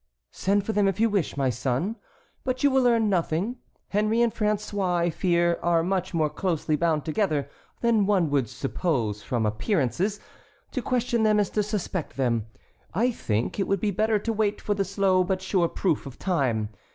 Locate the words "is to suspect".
11.39-12.17